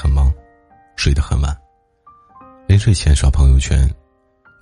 [0.00, 0.32] 很忙，
[0.96, 1.54] 睡得很晚。
[2.66, 3.86] 临睡前刷朋友圈，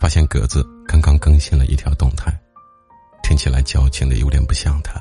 [0.00, 2.37] 发现格子刚刚更新了一条动态，
[3.22, 5.01] 听起来矫情的有点不像他。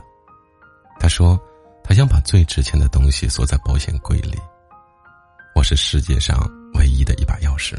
[1.00, 1.40] 他说
[1.84, 4.38] ：“他想把最值钱的东西锁在保险柜里。
[5.56, 6.38] 我是世界上
[6.76, 7.76] 唯一的一把钥匙，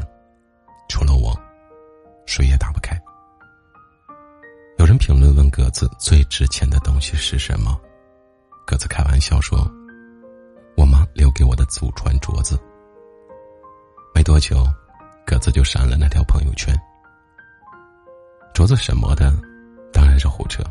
[0.89, 1.33] 除了我，
[2.25, 2.99] 谁也打不开。”
[4.79, 7.79] 有人评论问格子最值钱的东西是什么？
[8.67, 9.59] 格子开玩笑说
[11.19, 12.57] ：“留给我的祖传镯子。”
[14.15, 14.65] 没多久，
[15.25, 16.73] 格子就删了那条朋友圈。
[18.53, 19.31] 镯子什么的，
[19.91, 20.63] 当然是胡扯。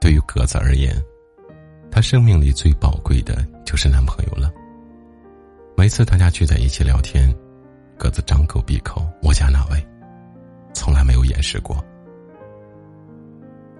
[0.00, 0.94] 对于格子而言，
[1.90, 4.50] 她生命里最宝贵的就是男朋友了。
[5.76, 7.32] 每次大家聚在一起聊天，
[7.98, 9.86] 格子张口闭口“我家那位”，
[10.72, 11.84] 从来没有掩饰过。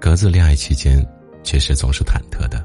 [0.01, 1.05] 格子恋爱期间，
[1.43, 2.65] 确实总是忐忑的，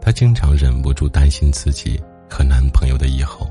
[0.00, 3.50] 她经常忍不住担心自己和男朋友的以后。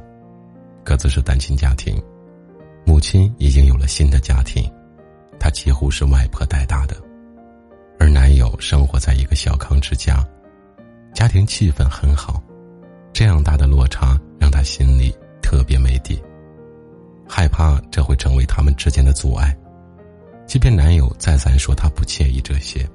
[0.83, 2.01] 各自是单亲家庭，
[2.83, 4.67] 母亲已经有了新的家庭，
[5.39, 6.95] 她几乎是外婆带大的，
[7.99, 10.25] 而男友生活在一个小康之家，
[11.13, 12.41] 家庭气氛很好，
[13.13, 15.13] 这样大的落差让她心里
[15.43, 16.19] 特别没底，
[17.27, 19.55] 害怕这会成为他们之间的阻碍，
[20.47, 22.87] 即便男友再三说他不介意这些。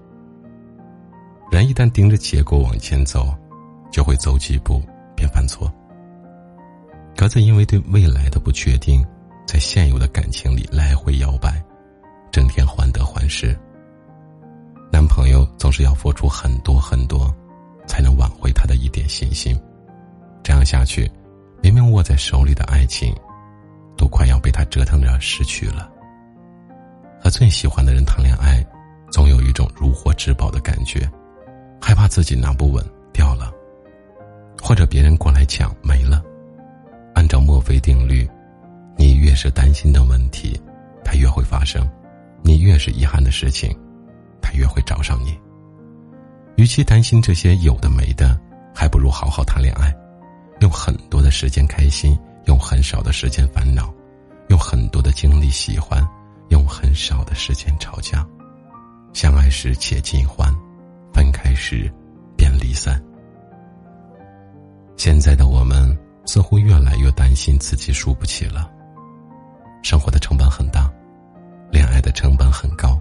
[1.52, 3.32] 人一旦盯着结果往前走，
[3.92, 4.82] 就会走几步
[5.14, 5.72] 便犯错。
[7.16, 9.04] 格子因为对未来的不确定，
[9.46, 11.62] 在现有的感情里来回摇摆，
[12.32, 13.56] 整天患得患失。
[14.92, 17.32] 男朋友总是要付出很多很多，
[17.86, 19.58] 才能挽回他的一点信心。
[20.42, 21.10] 这样下去，
[21.62, 23.14] 明明握在手里的爱情，
[23.96, 25.90] 都快要被他折腾着失去了。
[27.22, 28.64] 和最喜欢的人谈恋爱，
[29.10, 31.10] 总有一种如获至宝的感觉。
[31.80, 33.52] 害怕自己拿不稳掉了，
[34.64, 36.22] 或者别人过来抢没了。
[37.14, 38.26] 按照墨菲定律，
[38.96, 40.58] 你越是担心的问题，
[41.04, 41.84] 它越会发生；
[42.42, 43.70] 你越是遗憾的事情，
[44.40, 45.39] 它越会找上你。
[46.56, 48.40] 与其担心这些有的没的，
[48.74, 49.94] 还不如好好谈恋爱，
[50.61, 53.92] 用很多的时间开心，用很少的时间烦恼，
[54.48, 56.02] 用很多的精力喜欢，
[56.48, 58.27] 用很少的时间吵架。
[59.12, 60.50] 相爱时且尽欢。
[61.12, 61.92] 分开时，
[62.34, 63.00] 便离散。
[64.96, 68.70] 现在的我们似乎越来越担心自己输不起了。
[69.82, 70.90] 生活的成本很大，
[71.70, 72.98] 恋爱的成本很高，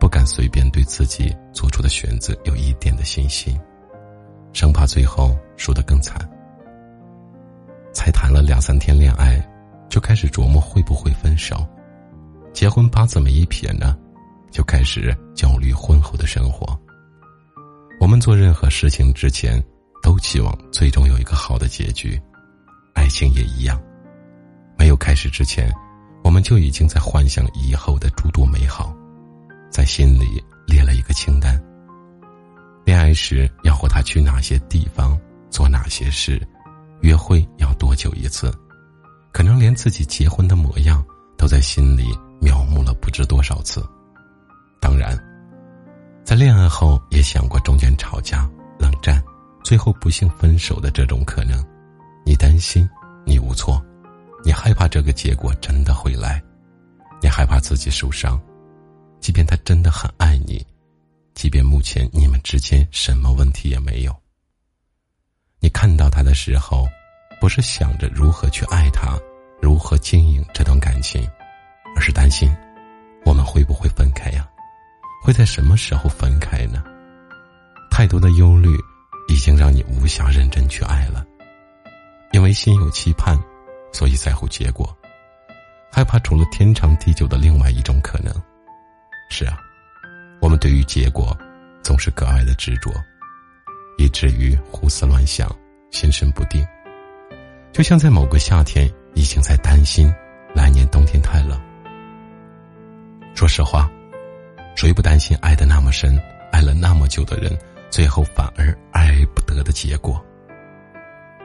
[0.00, 3.56] 不敢随便对自己做出的选择有一点的信心，
[4.52, 6.18] 生怕最后输得更惨。
[7.92, 9.40] 才谈了两三天恋爱，
[9.88, 11.64] 就开始琢磨会不会分手，
[12.52, 13.96] 结婚八字没一撇呢，
[14.50, 16.76] 就开始焦虑婚后的生活。
[18.00, 19.62] 我们做任何事情之前，
[20.04, 22.20] 都期望最终有一个好的结局，
[22.92, 23.80] 爱情也一样。
[24.76, 25.72] 没有开始之前，
[26.22, 28.94] 我们就已经在幻想以后的诸多美好，
[29.70, 31.58] 在心里列了一个清单。
[32.84, 36.46] 恋爱时要和他去哪些地方，做哪些事，
[37.00, 38.52] 约会要多久一次，
[39.32, 41.02] 可能连自己结婚的模样
[41.38, 43.82] 都在心里描摹了不知多少次。
[44.82, 45.18] 当然。
[46.24, 48.48] 在恋爱后，也想过中间吵架、
[48.78, 49.22] 冷战，
[49.64, 51.64] 最后不幸分手的这种可能。
[52.24, 52.88] 你担心，
[53.24, 53.82] 你无措，
[54.44, 56.42] 你害怕这个结果真的会来，
[57.22, 58.40] 你害怕自己受伤。
[59.20, 60.64] 即便他真的很爱你，
[61.34, 64.14] 即便目前你们之间什么问题也没有，
[65.60, 66.86] 你看到他的时候，
[67.40, 69.18] 不是想着如何去爱他，
[69.62, 71.26] 如何经营这段感情，
[71.96, 72.54] 而是担心，
[73.24, 74.46] 我们会不会分开呀？
[75.22, 76.84] 会在什么时候分开呢？
[77.90, 78.76] 太多的忧虑，
[79.28, 81.24] 已经让你无暇认真去爱了。
[82.32, 83.38] 因为心有期盼，
[83.92, 84.96] 所以在乎结果，
[85.90, 88.34] 害怕除了天长地久的另外一种可能。
[89.30, 89.58] 是啊，
[90.40, 91.36] 我们对于结果，
[91.82, 92.90] 总是格外的执着，
[93.98, 95.48] 以至于胡思乱想，
[95.90, 96.66] 心神不定。
[97.72, 100.12] 就像在某个夏天，已经在担心
[100.54, 101.60] 来年冬天太冷。
[103.34, 103.90] 说实话。
[104.76, 106.20] 谁不担心爱的那么深，
[106.50, 107.56] 爱了那么久的人，
[107.94, 110.20] 最后反而爱不得的结果？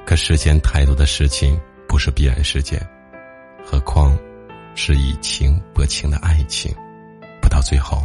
[0.04, 2.82] 可世间太多的事情不是必然事件，
[3.64, 4.18] 何况
[4.74, 6.76] 是以情博情的爱情，
[7.40, 8.04] 不到最后，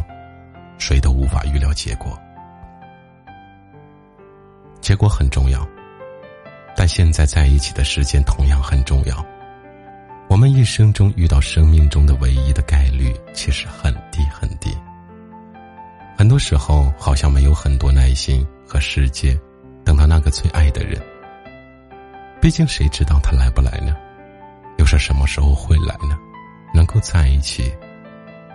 [0.77, 2.15] 谁都无法预料结果。
[4.79, 5.67] 结果很重要，
[6.75, 9.25] 但现在在一起的时间同样很重要。
[10.29, 13.04] 我们一生中遇到生命中的唯一的概率，
[16.35, 19.39] 多时候，好像没有很多耐心和时间，
[19.85, 21.01] 等到那个最爱的人。
[22.41, 23.95] 毕竟谁知道他来不来呢？
[24.77, 26.17] 又是什么时候会来呢？
[26.73, 27.73] 能够在一起，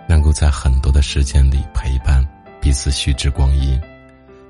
[0.07, 2.23] 能够在很多的时间里陪伴
[2.61, 3.81] 彼此，虚掷光阴，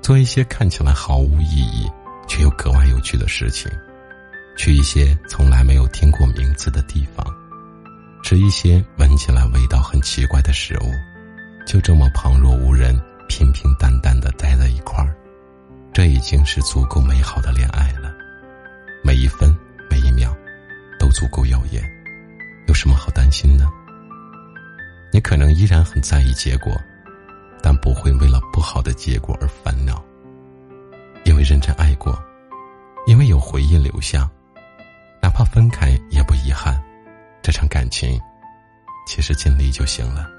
[0.02, 1.90] 做一些看起来毫无意义
[2.28, 3.72] 却又格外有趣的事情，
[4.58, 7.26] 去一些从来没有听过名字的地方，
[8.22, 10.92] 吃一些闻起来味道很奇怪的食物，
[11.66, 12.94] 就这么旁若无人、
[13.28, 15.14] 平平淡淡的待在一块儿，
[15.92, 18.12] 这已经是足够美好的恋爱了。
[19.02, 19.56] 每一分
[19.90, 20.34] 每一秒，
[20.98, 21.82] 都足够耀眼。
[22.68, 23.68] 有什么好担心呢？
[25.12, 26.72] 你可能依然很在意结果，
[27.62, 30.02] 但不会为了不好的结果而烦恼。
[31.24, 32.16] 因为认真爱过，
[33.06, 34.28] 因为有回忆留下，
[35.20, 36.80] 哪怕分开也不遗憾。
[37.42, 38.20] 这场感情，
[39.06, 40.30] 其实尽力就行了。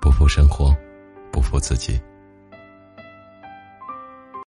[0.00, 0.74] 不负生活，
[1.30, 2.00] 不负自己。